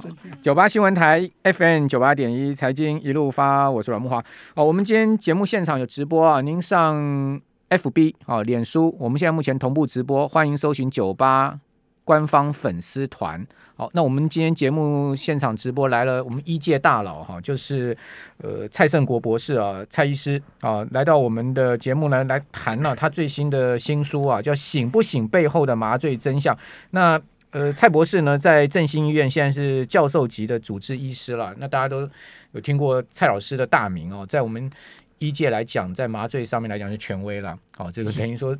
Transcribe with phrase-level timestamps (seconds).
[0.42, 4.22] 九八新闻台 FM 九八点一财经一路发，我是阮木华。
[4.54, 11.58] 哦，我们今天节目现场有直播啊，您上 FB 哦，脸书，我们现在目前同步直播，欢迎搜寻九八
[12.04, 13.46] 官方粉丝团。
[13.76, 17.96] 好，那我们今天节目现场直播来了，我们一届大佬哈，就是
[18.42, 26.54] 呃蔡胜国博士啊，蔡医师啊，来到我们的节目呢，来谈了他最新的新书啊，叫《醒不醒背后的麻醉真相》。
[26.90, 27.18] 那
[27.50, 31.54] 呃，蔡博士呢，在振兴医院现在是教授级的主治医师了。
[31.58, 32.08] 那大家都
[32.52, 34.70] 有听过蔡老师的大名哦，在我们
[35.18, 37.58] 医界来讲，在麻醉上面来讲是权威了。
[37.76, 38.56] 好，这个等于说。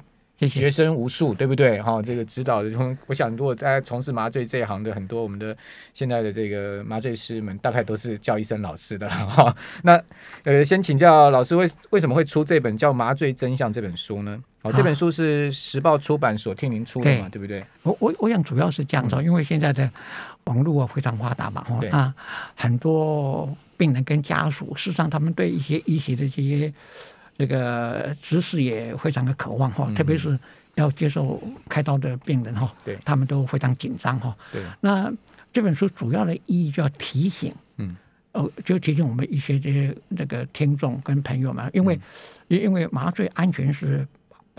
[0.49, 1.79] 学生无数，对不对？
[1.83, 2.71] 哈，这个指导的，
[3.07, 5.55] 我想如果大家从事麻醉这一行的很多，我们的
[5.93, 9.55] 现在的这个麻醉师们，大概都是叫一声老师的了哈。
[9.83, 10.03] 那
[10.45, 14.43] 呃，先请教老师，为为什么会出这本叫《麻醉真相》这本书呢？
[14.63, 17.65] 哦，这本书是时报出版所替您出的嘛，对，对不对？
[17.83, 19.91] 我我我想主要是这样子，因为现在的
[20.45, 22.15] 网络啊非常发达嘛，哈，啊，
[22.55, 26.73] 很多病人跟家属，事实上他们对一些医学的这些。
[27.39, 30.39] 这个知识也非常的渴望哈，特别是
[30.75, 34.37] 要接受开刀的病人哈，对，他们都非常紧张哈。
[34.53, 35.11] 对，那
[35.51, 37.97] 这本书主要的意义就要提醒，嗯，
[38.33, 41.99] 哦，就提醒我们一些这些那个听众跟朋友们，因为
[42.49, 44.07] 因为麻醉安全是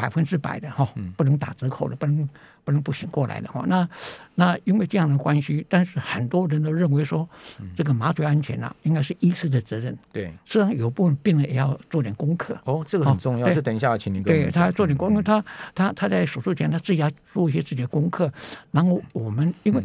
[0.02, 2.28] 百分之百的哈，不能打折扣的，不能。
[2.64, 3.90] 不能不醒过来的话，那
[4.36, 7.28] 那因为这样的关系，但是很多人都认为说，
[7.76, 9.98] 这个麻醉安全啊，应该是医师的责任。
[10.14, 12.56] 对，实际上有部分病人也要做点功课。
[12.66, 13.52] 哦，这个很重要。
[13.52, 15.44] 这等一下要请您对他做点功课，他
[15.74, 18.32] 他他在手术前他自己要做一些自己的功课，
[18.70, 19.84] 然后我们因为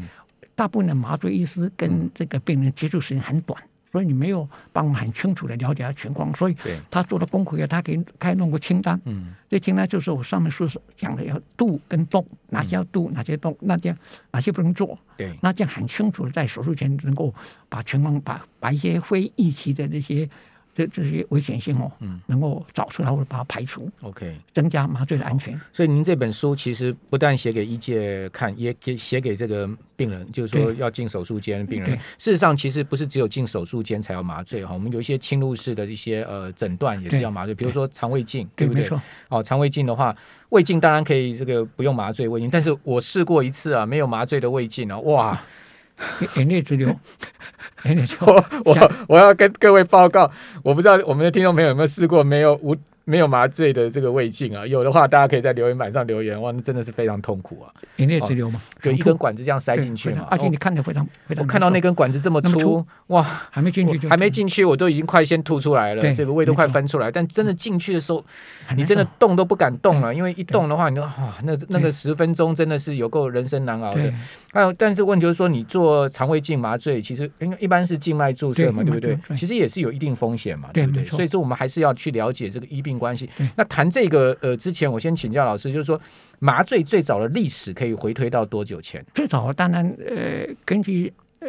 [0.54, 3.58] 大部分的麻醉医师跟这个病人接触时间很短。
[3.96, 6.56] 所以你没有帮我们很清楚的了解他情况，所以
[6.90, 13.96] 他做的功课要他给开弄个清单，嗯，这清单就是我上面说讲的要度跟动，哪些要度，哪些动，那这样
[14.32, 17.34] 哪些不能做，对，那这样很清楚的在手术前能够
[17.70, 20.28] 把情况把把一些非预期的这些。
[20.76, 25.58] 这这些危险性哦，嗯，能够找出来或者把它排除，OK，增加麻醉的安全。
[25.72, 31.98] 所以您这本书其实不但写给医界看，也给写给这个病人，就是说要进手术间的病人。
[32.18, 38.86] 事实上，其实不是只有进手术间才要麻醉哈，我们有一些侵入式的一些呃诊断也是要麻醉，比如说肠胃镜，对不对？
[39.30, 40.14] 哦，肠胃镜的话，
[40.50, 45.42] 胃镜当然可以这个不用麻醉胃镜，但是我试过一次啊，没有麻醉的胃镜啊，哇！
[46.36, 46.94] 眼泪直流。
[48.20, 50.30] 我我我要跟各位报告，
[50.62, 52.76] 我不知道我们的听众朋友有没有试过没有无。
[53.08, 56.40] 没有麻醉的这个胃镜啊，有的话大家可以在留言板上留言。
[56.42, 57.72] 哇，那真的是非常痛苦啊！
[57.98, 58.60] 眼泪直流吗？
[58.82, 60.26] 对，一根管子这样塞进去嘛。
[60.28, 61.44] 而且你看的非常非常。
[61.44, 67.08] 我看到那根管子这么粗，哇，还没进去就还没进去，我都已经快先吐出来了，这个胃都快翻出来。
[67.08, 68.24] 但真的进去的时候，
[68.74, 74.12] 你真的动都不敢动了，因为一动的话，你就啊，那那个十分钟真的是有够人生难熬的。
[74.52, 79.16] 还有，但是问题就是说，你做肠胃镜麻醉，其实因为一般是静脉注射嘛，对不对？
[79.36, 81.04] 其实也是有一定风险嘛，对不对？
[81.04, 83.28] 所以说，我们还是要去了解这个医病关系。
[83.56, 86.00] 那谈这个呃，之前我先请教老师，就是说
[86.38, 89.04] 麻醉最早的历史可以回推到多久前？
[89.14, 91.48] 最早当然呃，根据呃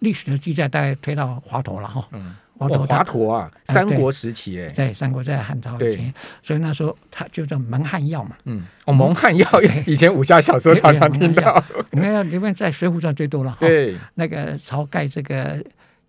[0.00, 2.06] 历史的记载，大概推到华佗了哈。
[2.12, 8.36] 嗯，华佗华佗啊，三国时期哎，在三国在汉朝以前，所以那时候他就叫蒙汗药嘛。
[8.44, 9.46] 嗯，哦，蒙汗药
[9.86, 11.64] 以前武侠小说常常听到。
[11.90, 13.56] 蒙汗药里面在《水浒传》最多了。
[13.60, 15.62] 对，那个晁盖这个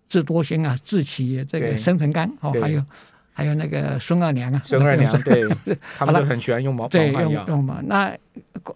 [0.08, 2.84] 智多星啊，智取这个生辰纲哦，还有。
[3.32, 5.48] 还有那个孙二娘啊，孙二娘对，
[5.96, 7.80] 他们都很喜欢用毛对用用嘛。
[7.84, 8.14] 那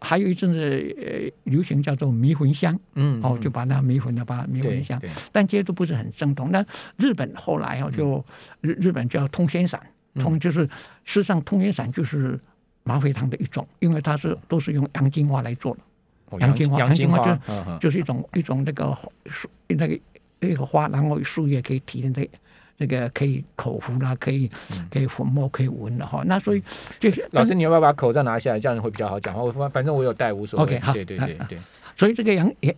[0.01, 4.99] 还有一阵子呃流行叫做迷魂香，嗯，哦就把那迷魂的把迷魂香，
[5.33, 6.51] 但这些都不是很正统。
[6.51, 6.65] 那
[6.97, 8.25] 日本后来哦就
[8.61, 9.79] 日日本叫通仙散，
[10.15, 10.65] 通就是
[11.05, 12.39] 事实上通仙散就是
[12.85, 19.99] 麻沸汤的一种，因为它是都是用洋金花来做的，洋金花洋金花就就是一种一种那个树那个
[20.41, 22.29] 一个花，然后树叶可以提炼这。
[22.77, 24.51] 这个可以口服啦，可以
[24.91, 26.23] 可以抚摸，可以闻的哈。
[26.27, 26.63] 那所以
[26.99, 29.43] 就是老师，你要不要把口罩拿下来，这样会比较好讲话。
[29.43, 30.77] 我反正我有戴，无所谓。
[30.77, 31.59] OK，好，对对对对。
[31.97, 32.75] 所以这个洋洋，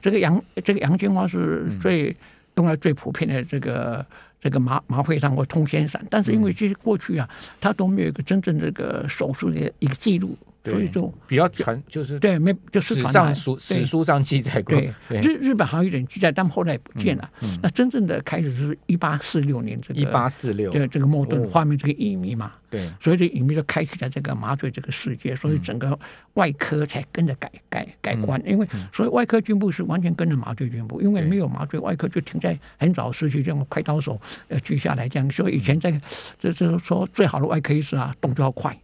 [0.00, 2.14] 这个洋这个洋金花是最
[2.56, 4.04] 用来最普遍的这个
[4.40, 6.04] 这个麻麻沸汤或通仙散。
[6.10, 7.28] 但是因为这些过去啊，
[7.60, 10.36] 它都没有一个真正这个手术的一个记录。
[10.64, 14.74] 所以就比较传，就是对，没就是史上书史书上记载过。
[15.08, 17.30] 对，日日本好像有一点记载，但后来不见了。
[17.62, 22.52] 那真正的开始是一八四六年，这个一八四六，对这个莫顿画面这个乙醚嘛。
[22.72, 25.96] 对，所以这隐秘就开启了这个麻醉这个世界，所以整个
[26.32, 28.42] 外科才跟着改改改观。
[28.46, 35.30] 因为所以外科进步是完全跟着麻醉进步，因为没有麻醉，外科就停在很早失去这种开刀手呃锯下来这样。
[35.30, 35.92] 所以以前在
[36.38, 38.74] 这就是说最好的外科医师啊，动作要快。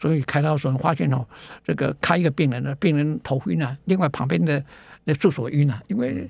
[0.00, 1.22] 所以开刀的时候发现哦，
[1.62, 4.64] 这个开一个病人呢，病人头晕啊，另外旁边的
[5.04, 6.26] 那助手晕啊，因为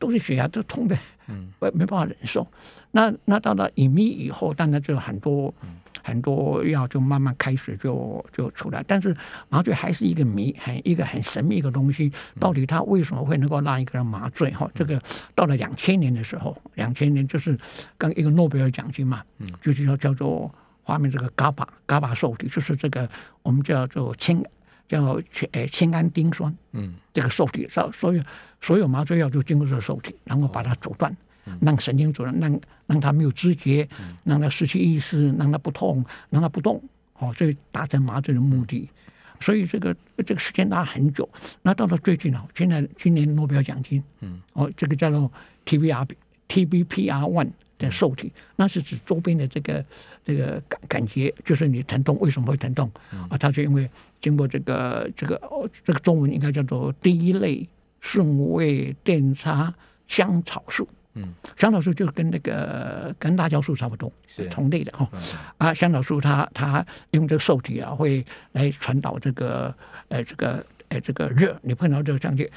[0.00, 0.98] 都是血压都痛的，
[1.28, 2.46] 嗯，没没办法忍受。
[2.92, 5.70] 那那到了隐秘以后，当然就很多、嗯、
[6.06, 9.16] 很多药就慢慢开始就就出来，但是
[9.48, 12.12] 麻醉还是一个谜，很一个很神秘的东西。
[12.38, 14.52] 到底它为什么会能够让一个人麻醉？
[14.52, 15.02] 哈、嗯，这个
[15.34, 17.58] 到了两千年的时候，两千年就是
[17.98, 20.54] 跟一个诺贝尔奖金嘛，嗯，就是叫叫做
[20.84, 23.10] 发明这个 GABA GABA 受体，就是这个
[23.42, 24.44] 我们叫做氢。
[24.88, 28.22] 叫氢诶氢胺丁酸，嗯，这个受体，所所有
[28.60, 31.16] 所有麻醉药就经过这个受体，然后把它阻断，嗯、
[31.60, 36.82] 让神经阻断，让让他没有知觉，嗯、让他失去意识，让他不痛，让他不动，
[37.18, 38.88] 哦，所以达成麻醉的目的。
[39.40, 41.28] 所以这个这个时间拉很久。
[41.62, 45.30] 那到了最近啊，现在今年诺贝尔奖金，嗯，哦，这个叫做
[45.64, 46.08] TBR
[46.48, 47.50] TBPR one。
[47.78, 49.84] 的受体，那是指周边的这个
[50.24, 52.90] 这个感感觉，就是你疼痛为什么会疼痛
[53.28, 53.36] 啊？
[53.36, 53.86] 它是因为
[54.18, 57.68] 经过这个这个哦，这个中文应该叫做第一类
[58.00, 59.74] 顺位电差
[60.08, 60.88] 香草素。
[61.16, 65.08] 嗯，香草素就跟那个跟辣椒素差不多，是同类的哈。
[65.58, 69.74] 啊，香草素它它用这个受体啊，会来传导这个
[70.08, 70.64] 呃这个。
[70.88, 72.48] 呃，这个热，你碰到这个将近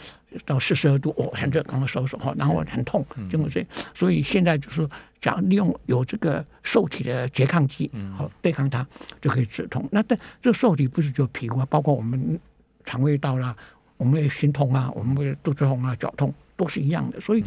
[0.45, 3.69] 到四十二度，哦，很热，刚刚收手哈，然后很痛，就这样。
[3.95, 4.88] 所以现在就是
[5.19, 8.85] 讲利用有这个受体的拮抗剂，好对抗它
[9.19, 9.83] 就可以止痛。
[9.91, 12.39] 那但这受体不是就皮肤啊，包括我们
[12.85, 13.56] 肠胃道啦，
[13.97, 17.19] 我们的心痛啊，我们的肚子痛啊，脚痛都是一样的。
[17.19, 17.44] 所以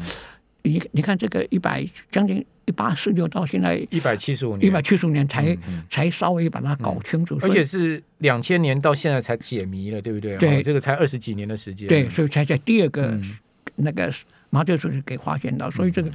[0.62, 2.44] 你你看这个一百将近。
[2.64, 10.36] 一八四六到现在一百七十五年，一百七十五年才、嗯、才稍微把它搞清楚，嗯、而且是两千年到现在才解谜了，对不对？
[10.36, 11.88] 对，哦、这个才二十几年的时间。
[11.88, 13.36] 对，所以才在第二个、嗯、
[13.74, 14.08] 那个
[14.50, 16.10] 麻醉术给发现到，所以这个。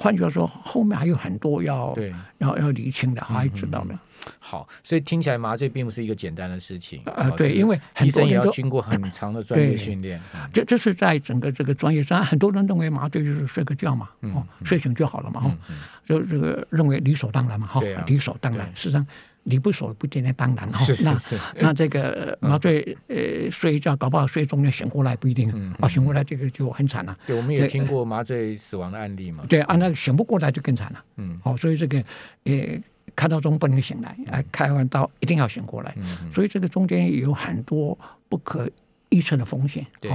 [0.00, 3.94] 嗯换句话说，后面还有很多要对要要厘清的，还知道的。
[4.38, 7.30] 好，所以听起来麻醉并不是一个简单的事情啊、呃。
[7.32, 10.18] 对，因为很多人医生也要经过很长的专业训练。
[10.52, 15.76] 这这是在整个这个专业上，很多人认为麻醉就是睡个觉嘛，哦、嗯，睡醒就好了嘛，哦、嗯，
[16.06, 18.66] 就这个认为理所当然嘛，哈、啊，理所当然。
[18.74, 19.06] 事实上。
[19.50, 21.18] 你不说不见得当然哈，那
[21.60, 25.50] 那这个麻醉呃睡一觉，搞不好睡中间醒过来不一定
[25.80, 27.16] 啊，醒过来这个就很惨了。
[27.26, 29.44] 对，我们也听过麻醉死亡的案例嘛。
[29.48, 31.04] 对啊，那醒不过来就更惨了。
[31.16, 31.98] 嗯，好，所以这个
[32.44, 32.54] 呃
[33.16, 35.94] 开刀中不能醒来，哎，开完刀一定要醒过来。
[36.32, 37.98] 所以这个中间有很多
[38.28, 38.70] 不可
[39.08, 39.84] 预测的风险。
[40.00, 40.10] 对。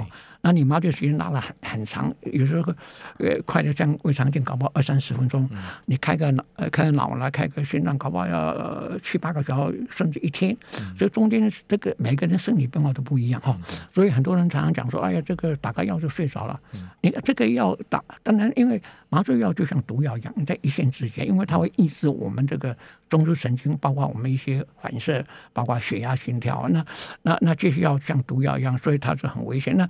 [0.46, 2.72] 那你麻醉时间拉了很很长，有时候
[3.18, 5.50] 呃快的像胃肠镜，搞不好二三十分钟。
[5.52, 10.56] 嗯、你开个脑呃开个脑来开个心脏，搞不好要、呃、七八个小时，甚至一天。
[10.80, 13.58] 嗯、所以中间这个每个人生理变化都不一样哈。
[13.58, 16.60] 嗯、所以很多人常常讲说，哎呀，这个打个药就睡着了。
[16.74, 22.78] 嗯、你这个药打，当然因为麻醉药就像毒药一样，你在一线之间，因为它会抑制我们这个
[23.10, 26.68] 中枢神经，包括我们一些反射，包括血压、心跳。
[26.70, 26.86] 那
[27.24, 29.76] 那那这些药像毒药一样，所以它是很危险。
[29.76, 29.90] 那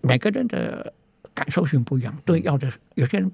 [0.00, 0.92] 每个人的
[1.34, 3.30] 感受性不一样，对药的有些人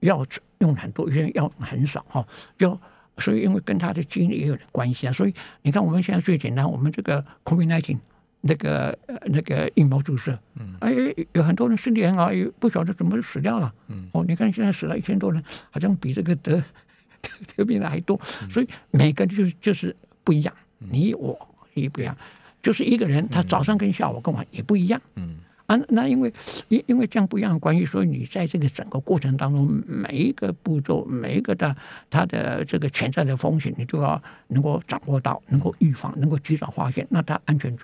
[0.00, 0.24] 药
[0.58, 2.78] 用很多，有些人药很少哈，就
[3.18, 5.12] 所以因为跟他的基因也有点关系啊。
[5.12, 7.98] 所以你看我们现在最简单，我们这个 COVID-19
[8.42, 8.96] 那个
[9.26, 10.94] 那个疫苗注射，嗯，哎，
[11.32, 16.62] 有很多人身体很好，也不晓得怎么死掉了，嗯，哦，你看现在死了一千多人，好像比这个得
[17.56, 21.36] 得病的还多，所以每个人就是就是不一样，你我
[21.74, 22.16] 也不一样，
[22.62, 25.38] 就是一个人他早上跟下午跟晚也不一样，嗯。
[25.68, 26.32] 啊，那因为
[26.68, 31.76] 因因为这样不一样的关系，所以你在这个整个过程当中，每一个步骤，每一个的
[32.08, 37.76] 它的这个潜在的风险，你都要能够掌握到，能够预防，能够及早发现，那它安全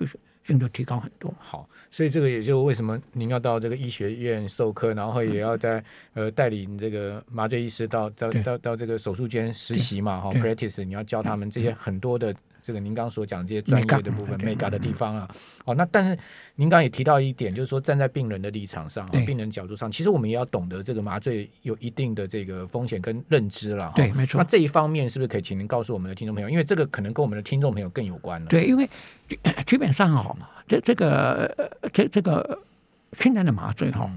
[0.47, 1.33] 性就提高很多。
[1.39, 12.35] 好，所以这个也就为什么您要到这个医学院授课，然后也要在呃带领这个麻醉医师到到到到这个手术间实习嘛，哈，practice，你要教他们这些很多的。
[12.65, 15.29] 这个您刚刚所讲这些专业的部分、美感的地方啊，
[15.67, 16.19] 哦，那但是
[16.55, 23.93] 您刚刚也提到一点，就是说站在病人的立场上、病人角度上，其实我们也要懂得这个麻醉有一定的这个风险跟认知了。
[23.95, 24.39] 对，没错。
[24.39, 26.49] 那这一方面是不是可以请您告诉我们的听众朋友？
[26.49, 28.47] 因为这个可能跟我们的听众朋友更有关了。
[28.47, 28.89] 对，因为
[29.67, 30.35] 基本上哦，
[30.67, 32.59] 这这个这这个
[33.19, 34.11] 现在的麻醉哈，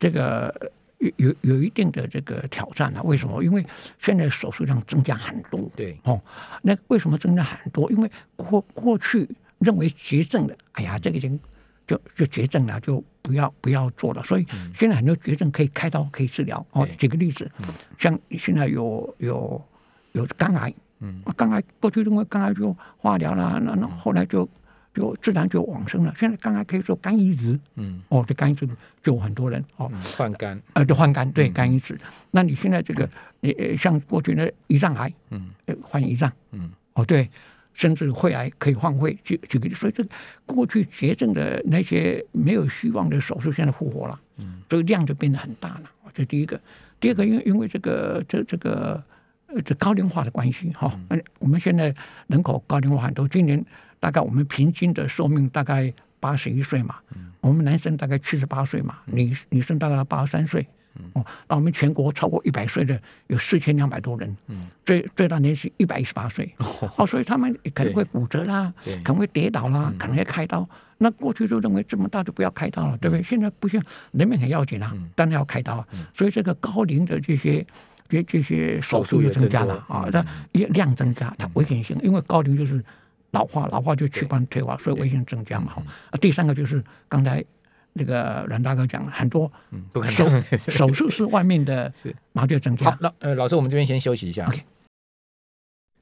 [0.00, 0.72] 这个。
[1.16, 3.02] 有有一定的这个挑战啊？
[3.02, 3.42] 为什么？
[3.42, 3.64] 因为
[3.98, 5.70] 现在手术量增加很多。
[5.74, 6.20] 对哦，
[6.62, 7.90] 那为什么增加很多？
[7.90, 9.28] 因为过过去
[9.58, 11.38] 认为绝症的，哎呀，这个已经
[11.86, 14.22] 就就绝症了，就不要不要做了。
[14.22, 16.64] 所以现在很多绝症可以开刀可以治疗。
[16.72, 17.50] 哦，举个例子，
[17.98, 19.60] 像现在有有
[20.12, 24.48] 有肝癌，嗯，肝癌过去认为肝癌就化疗了，那那后来就。
[24.94, 26.14] 就自然就往生了。
[26.18, 28.68] 现在刚刚可以说肝移植，嗯，哦，这肝移植
[29.02, 31.98] 就很多人哦，换肝，呃，就换肝，对，肝移植。
[32.30, 33.08] 那你现在这个，
[33.40, 35.50] 呃，像过去的胰脏癌，嗯，
[35.82, 37.30] 换胰脏，嗯，哦，对，
[37.74, 40.10] 甚至肺癌可以换肺，举举个例，所以这个
[40.46, 44.20] 过去绝症的那些没有希望的手术，现在复活了。
[44.38, 45.82] 嗯所以量就变得很大了。
[46.14, 46.58] 这第一个，
[46.98, 49.02] 第二个，因为因为这个这这个
[49.46, 51.94] 呃这高龄化的关系哈，嗯，我们现在
[52.26, 53.62] 人口高龄化很多，今年
[54.02, 56.96] 大概我们平均的寿命大概八十一岁嘛，
[57.40, 60.66] 我们男生大概七十八岁嘛，女女生大概八十三岁。
[61.14, 66.52] 哦，那我们全国超过一百岁的有四千两百多人，嗯，最最大年纪一百一十八岁，
[66.98, 68.70] 哦，所以他们可能会骨折啦，
[69.02, 70.68] 可能会跌倒啦，可能会开刀。
[70.98, 73.22] 那过去就认为这么大就不要开刀了，对不对？
[73.22, 75.82] 现在不行，人命很要紧啊，当然要开刀。
[76.14, 77.66] 所以这个高龄的这些
[78.06, 82.84] 这这些手术也增加了啊，那量增加，它危险性，因为高龄就是
[83.32, 85.72] 老化，老化就器官退化，所以危险增加嘛。
[86.10, 87.44] 啊，第三个就是刚才。
[87.94, 91.92] 那个阮大哥讲了很多，嗯，不可能手 手术室外面的
[92.32, 92.90] 麻醉增加。
[92.90, 94.46] 好，那呃，老师，我们这边先休息一下。
[94.46, 94.62] OK，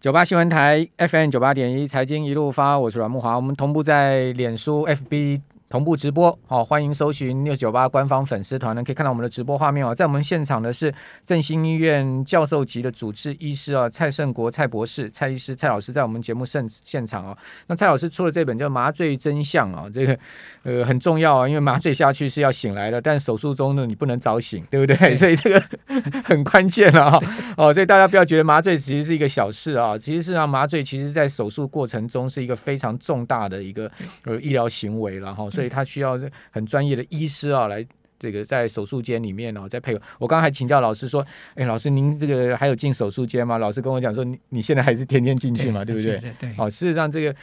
[0.00, 5.40] 九八新闻台 FM 九八点一财经一路发，我是阮慕华，我们同步在脸书 FB。
[5.70, 9.94] 同步直播，好，欢迎搜寻 News 九八官方粉丝团呢，可以看到我们的直播画面哦。
[9.94, 10.92] 在我们现场的是
[11.24, 17.38] 振兴医院教授级的主治医师啊，蔡胜国蔡博士，蔡医师蔡老师在我们节目现现场哦。
[17.68, 20.18] 那蔡老师出了这本叫《麻醉真相》啊，这个
[20.64, 24.96] 呃很重要啊，因为麻醉下去是要醒来的，但手术中呢你不能早醒，对不对？
[24.96, 25.62] 对，所以这个
[26.24, 27.20] 很关键了哈。
[27.56, 33.88] 哦，所以大家不要觉得麻醉其实是一个小事啊，其实是让麻醉其实在手术过程中是一个非常重大的一个
[34.24, 35.48] 呃医疗行为了哈。
[35.48, 36.18] 所以他需要
[36.50, 37.84] 很专业的医师啊，来
[38.18, 40.00] 这个在手术间里面哦，再配合。
[40.18, 41.24] 我刚刚还请教老师说，
[41.54, 43.58] 哎，老师您这个还有进手术间吗？
[43.58, 46.18] 老师跟我讲说，你你现在还是天天进去嘛，对不对？
[46.18, 46.52] 对对。
[46.54, 47.34] 好，事实上这个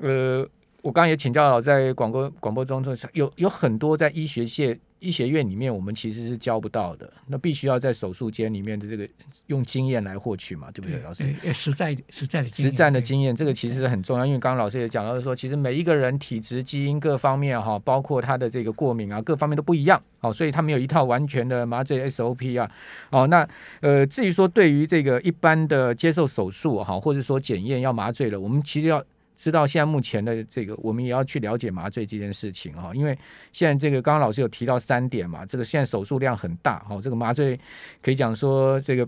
[0.00, 0.46] 呃，
[0.82, 4.78] 我刚刚也请教老师在广播广播中说，有有很多在医学界。
[5.04, 9.06] 医学院里面，我们其实是教不到的，那必须要在手术间里面的这个
[9.48, 11.24] 用经验来获取嘛，对不对，老师？
[11.52, 14.24] 实在实在的实战的经验，这个其实很重要。
[14.24, 22.70] 因为刚刚老师也讲到说，其实每一个人体质、基因各方面哈，包括他的这个过敏啊，各方面都不一样，哦，所以他没有一套完全的麻醉 SOP 啊，
[23.10, 23.46] 哦，那
[23.80, 29.04] 呃，至于说对于这个一般的接受手术哈，或者说检验要麻醉了，我们其实要。
[29.36, 33.18] 知道现在目前的这个，我们也要去了解麻醉这件事情哈，因为
[33.52, 37.58] 现在这个刚刚老师有提到三点嘛，这个现在手术量很大哈，这个麻醉
[38.00, 39.06] 可以讲说这个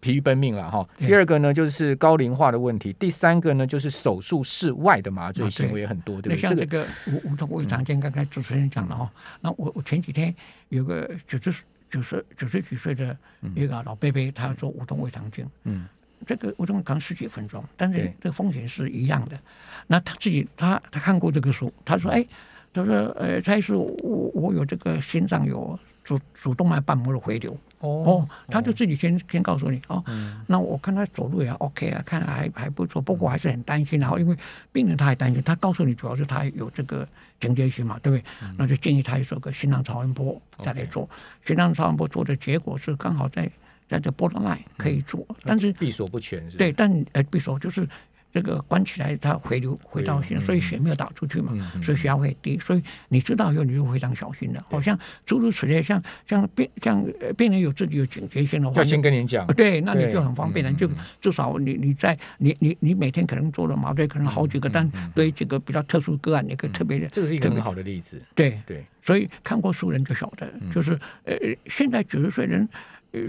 [0.00, 0.88] 疲于奔命了哈。
[0.98, 6.38] 第二个呢就是高龄化的问题，第三个呢就是手术室外的麻醉行为也很多，对不对？
[6.38, 9.10] 像这个无无痛胃肠镜，刚才主持人讲了哈，
[9.40, 10.34] 那我我前几天
[10.70, 11.54] 有个九十
[11.90, 13.16] 九十九十几岁的
[13.54, 15.86] 一个老伯伯，他要做无痛胃肠镜，嗯。
[16.26, 19.38] 这个我总共讲十几分钟，但是这个风险是一样的。
[19.86, 22.26] 那他自己他他看过这个书，他说：“哎，
[22.72, 30.02] 他说呃，他说我我有这个心脏有主主动脉瓣膜的回流。”哦，他就自己先先告诉你哦。
[30.46, 34.00] 那我看他走路也 OK 啊，看还还不错，不过还是很担心。
[34.00, 34.34] 然后因为
[34.72, 37.06] 病人他还担心，他告诉你主要是他有这个
[37.38, 38.24] 警觉性嘛，对不对？
[38.56, 41.06] 那就建议他做个心脏超音波再来做。
[41.44, 43.50] 心脏超音波做的结果是刚好在。
[43.88, 47.86] 在这 borderline 可以做，但是闭锁不全是，对，但呃闭锁就是
[48.32, 52.58] 这个关起来，它回流回到血，所以血没有打出去嘛，所以血压会低。
[52.58, 54.66] 所以你知道以后，你就非常小心了。
[54.68, 57.04] 好像诸如此类，像像病像
[57.36, 59.46] 病人有自己有警觉性的话，要先跟您讲。
[59.48, 67.06] 对，那你就很方便了，就至少你你在你你你每天可能做了麻醉可能好几个，但对于这个比较特殊个案，你可以特别的。
[67.08, 68.20] 这个是一个很好的例子。
[68.34, 71.36] 对对，所以看过书人就晓得，就是呃
[71.66, 72.68] 现在九十岁人。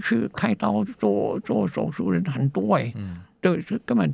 [0.02, 4.14] 去开刀做做手术人很多哎，嗯，对，这根本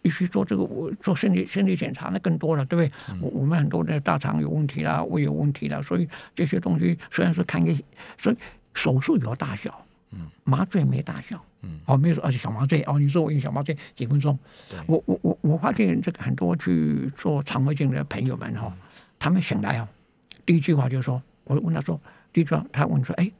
[0.00, 3.20] 必须做这个我做身体身体检查那更多了，对不对？
[3.20, 7.72] 我、嗯、我们很多的大肠有问题啦，胃有问题啦，所以这些东西虽然说看个，
[8.18, 8.36] 所以
[8.74, 14.36] 手术有大小，嗯，麻醉没大小，嗯，哦，没有说而且小麻醉哦，你说我用小麻醉几分钟，
[14.86, 18.72] 我我我我发现这个很多去做肠胃镜的朋友们哈、哦，
[19.18, 19.86] 他们醒来哦，
[20.44, 22.00] 第一句话就说，我问他说，
[22.32, 23.30] 第一句话他问说，哎，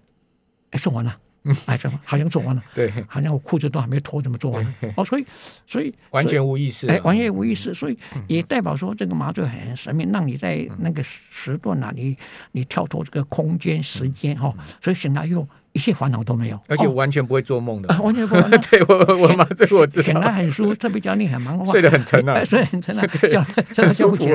[0.70, 1.18] 哎，做完了。
[1.44, 4.74] 嗯， 哎，这好像做完了，对， 好像我裤子都还没脱，怎么做完了？
[4.96, 5.24] 哦，所以，
[5.66, 12.16] 所以 完全无意识，哎，完全无意识，所以也代表说这个麻醉很神秘，让你在那个时段啊，你
[12.52, 15.46] 你跳脱这个空间时间哈，所以醒来又。
[15.72, 18.42] 一切烦恼都没有，而且完全不会做梦的， 完全不会。
[18.70, 24.26] 对我我妈这个我知道，醒来很舒服，特别叫你很忙，睡得很沉啊， 睡得很沉啊，叫真的舒服。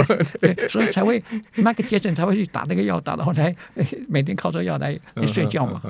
[0.41, 1.23] 对，所以才会
[1.55, 3.55] 迈克杰森才会去打那个药，打到后来
[4.09, 5.81] 每天靠这个药来睡觉嘛。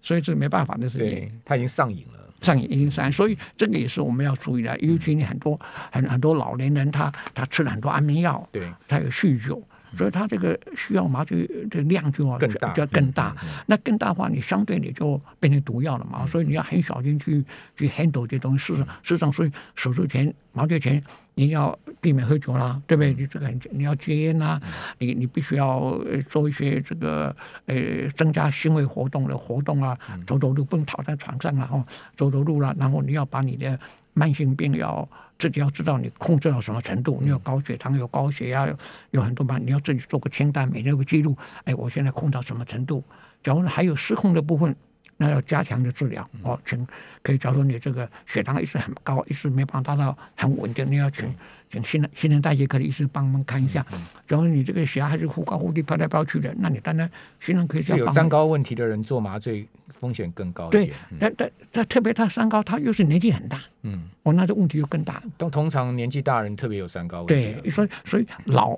[0.00, 1.30] 所以这没办法的事情。
[1.44, 4.74] 他已经上瘾了，上瘾已经上瘾，所以这个也是我们要注意的。
[4.78, 5.58] 尤其你很多
[5.92, 9.62] 很很多老年人，他他吃了很多安眠药，对，他有酗酒。
[9.96, 13.36] 所以它这个需要麻醉的量就要更大，就要更大。
[13.66, 16.26] 那更大的话，你相对你就变成毒药了嘛。
[16.26, 17.44] 所以你要很小心去
[17.76, 18.60] 去 handle 这东西。
[18.60, 21.02] 事实上，事实上，所以手术前麻醉前
[21.34, 23.14] 你要避免喝酒啦，对不对？
[23.14, 24.60] 你这个你要戒烟呐，
[24.98, 27.34] 你你必须要做一些这个
[27.66, 27.76] 呃
[28.16, 31.84] 增加心肺活动的活动啊，走走路不能躺在床上啊，哦，
[32.16, 33.78] 走走路啦，然后你要把你的
[34.12, 38.76] 慢性病要自己要知道你控制到什么程度，你有高血糖、有高血压，有
[39.10, 43.02] 有很多嘛，你要自己做个清单，每天有个记录，哎，我现在控到什么程度？
[43.42, 44.74] 假如还有失控的部分。
[45.20, 46.86] 那要加强的治疗哦，请
[47.22, 51.26] 可以假如你这个血糖一直很高，一直没办法达到很稳定，你要请
[51.70, 53.84] 请新陈新陈代谢科的医师帮忙看一下。
[54.26, 57.08] 假如你这个血压还是忽高忽低、飘来飘去的，那你当然
[57.38, 57.84] 新人可以。
[57.98, 60.70] 有三高问题的人做麻醉风险更高。
[60.70, 65.22] 对，但但但特别他三高，他又是年纪很大，嗯，哦，那这问题就更大。
[65.36, 67.60] 都通常年纪大人特别有三高问题。
[67.60, 68.74] 对，所以所以老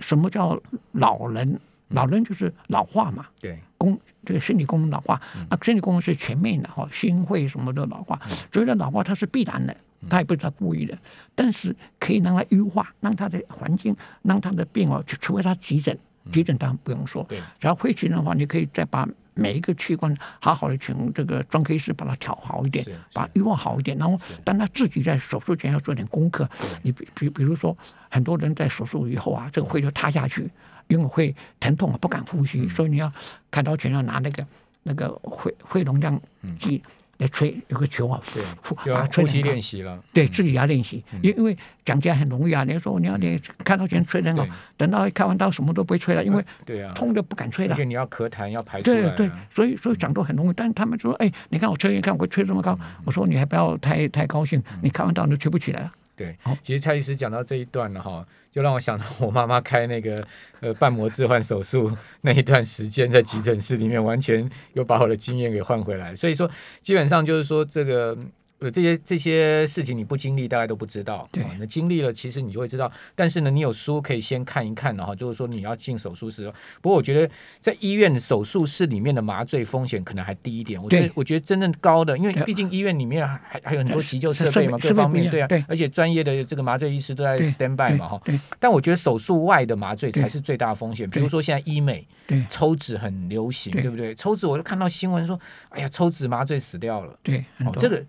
[0.00, 0.60] 什么叫
[0.92, 1.58] 老人？
[1.90, 3.26] 老人就是老化嘛。
[3.40, 3.98] 对，公。
[4.24, 8.20] 这个身体功能老化，那身体功能是全面的哈，心肺什么的老化，
[8.52, 9.76] 所以说老化它是必然的，
[10.10, 10.98] 它也不是他故意的，
[11.32, 15.96] 但是可以让他优化，让他的环境，让他的病哦，除非他急诊，
[16.32, 17.24] 急诊当然不用说，
[17.60, 26.50] 只要会急诊的话，你可以再把每一个器官好好的请这个专科医师把它调好一点，把它优化好一点，然后当他自己在手术前要做点功课，
[26.82, 27.76] 你比比比如说
[28.10, 30.50] 很多人在手术以后啊，这个会就塌下去。
[30.88, 33.12] 因为会疼痛不敢呼吸，嗯、所以你要
[33.50, 34.46] 开刀前要拿那个
[34.82, 35.08] 那个
[35.42, 36.20] 肺肺容量
[36.58, 36.82] 计
[37.18, 42.62] 来吹，有个球啊，对，呼吸练习了，对自己要练习，因、嗯、因为讲起来很容易啊。
[42.62, 47.74] 你说你要练开刀前吹很好，嗯、等到开完刀什么都不会吹了，因为对啊，痛的不敢吹了。
[47.74, 49.14] 而且你要咳痰要排出来、啊。
[49.16, 55.92] 对对，所以所以讲都很容易，但是他们说，哎，你看我吹，你看我吹这么高，嗯、我说你还不要太太高兴，你开完刀你就吹不起来了。
[56.16, 60.16] 对，其实蔡医师讲到这一段了哈，就让我想到我妈妈开那个
[60.60, 66.16] 呃瓣膜置换手术 那一段时间，在急诊室里面，完全又把我的经验给换回来。
[66.16, 68.16] 所以说，基本上就是说这个。
[68.58, 71.28] 呃，这些这些事情你不经历，大概都不知道。
[71.30, 72.90] 对，那经历了，其实你就会知道。
[73.14, 76.50] 但是呢，你有书可以先看一看，然后就是说你要进手术室。
[76.80, 80.82] 不过我觉得在医院手术室里面的麻醉风险可能还低一点。
[80.82, 85.48] 我觉得，我觉得真正高的，因为毕竟医院里面还还有很多急救设备嘛，各方面对啊。
[85.68, 88.18] 而且专业的这个麻醉医师都在 stand by 嘛哈。
[88.58, 91.08] 但我觉得手术外的麻醉才是最大的风险。
[91.10, 92.08] 比如说现在医美，
[92.48, 94.14] 抽脂很流行，对不对？
[94.14, 95.38] 抽脂我就看到新闻说，
[95.68, 97.14] 哎呀，抽脂麻醉死掉了。
[97.22, 98.02] 对，哦，这个。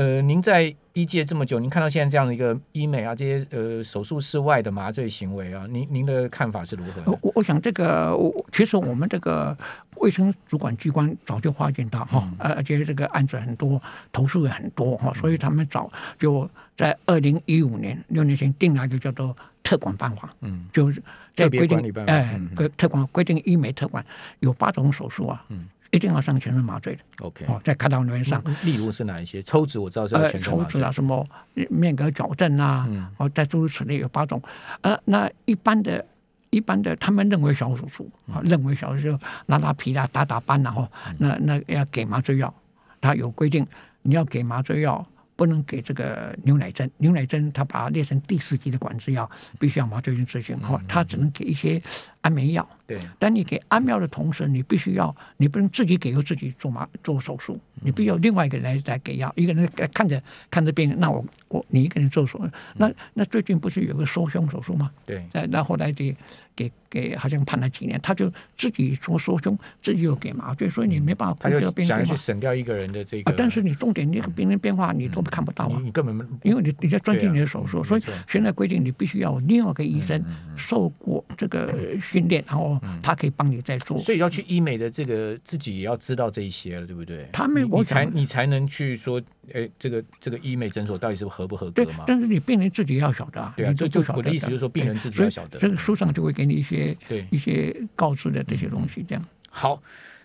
[0.00, 7.18] 呃，您在医界这么久，您看到现在这样的一个医美啊，这些呃手术室外的麻醉行为啊，您您的看法是如何？
[7.20, 9.54] 我我想这个，我其实我们这个
[9.96, 13.78] 卫生主管机关早就发现到哈，嗯、而且这个案子很多，
[14.10, 21.02] 投诉也很多哈，所以他们早就在二零一五年六年前定了一个叫做特管办法，嗯，就是
[21.34, 24.02] 在规定，哎，规特管规定医美特管
[24.38, 25.68] 有八种手术啊，嗯。
[25.90, 28.42] 一定要上全身麻醉的，OK，哦，在开刀里面上。
[28.62, 29.42] 例如是哪一些？
[29.42, 30.64] 抽脂我知道是要全身麻醉。
[30.64, 31.26] 抽脂啊，什么
[31.68, 34.40] 面颌矫正啊，哦，在诸如此类有八种。
[34.82, 36.04] 呃，那一般的、
[36.50, 42.54] 一般的，他们认为小手术啊，认为小手术拉拉皮啦、打打斑然后，那那要给麻醉药，
[43.00, 43.66] 他有规定，
[44.02, 45.06] 你要给麻醉药。
[45.36, 50.54] 不能给这个牛奶针，牛奶针它把它列成第四级的管制药，必须要麻醉医执行。
[50.58, 51.80] 哈，它只能给一些
[52.20, 52.68] 安眠药。
[52.86, 64.90] 对，但你给安眠药的同时，你必须要，你不能自己给药自己做麻做手术，你必须要另外一个人来来给药，一个人看着看着病人，那我我你一个人做手术，那那最近不是有个缩胸手术吗？
[65.06, 66.16] 对，那那后来给
[66.56, 68.28] 给给好像判了几年，他就
[68.58, 72.04] 自己做缩胸，自己又给麻醉，所以你没办法控制病人。
[72.04, 75.20] 想去省掉一个人的这个，但是你重点那个病人变化你都。
[75.30, 80.20] 看不到啊，你根本没，因为你你在专心你的手术，所以现在规定你必须要另外一个医生
[80.56, 81.72] 受过这个
[82.10, 83.98] 训练，然后他可以帮你再做。
[83.98, 87.28] 所以要去医美的这个自己也要知道这一些了，对不对？
[87.32, 92.04] 他们我你才你才能去说，哎，这个这个医美诊所到底是合不合格嘛？
[92.06, 93.54] 但是你病人自己要晓得啊。
[93.56, 95.58] 对啊，就就我的意思就是说，病人自己要晓得。
[95.58, 99.80] 这个书上就会给你一些对一些告知的这些东西，这样好。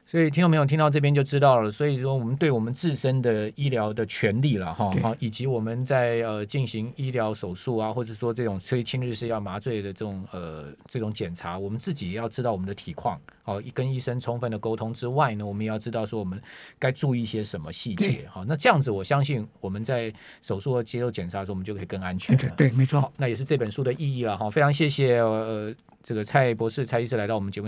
[0.08, 16.40] 所以听众朋友听到这边就知道了，所以说我们对我们自身的医疗的权利了哈，好，以及我们在呃进行医疗手术啊，或者说这种吹侵入式要麻醉的这种呃这种检查，我们自己也要知道我们的体况，好，跟医生充分的沟通之外呢，我们也要知道说我们
[16.78, 20.14] 该注意一些什么细节，好，那这样子我相信我们在
[20.44, 22.54] 手术和接受检查的时候，我们就可以更安全了。
[22.56, 24.48] 对，没错，那也是这本书的意义了哈。
[24.52, 27.64] 非常谢谢呃这个蔡博士蔡医师来到我们节目。